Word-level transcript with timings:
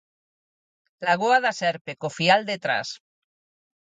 Lagoa 1.05 1.37
da 1.45 1.51
Serpe 1.61 1.91
co 1.99 2.09
Fial 2.17 2.41
detrás. 2.51 2.87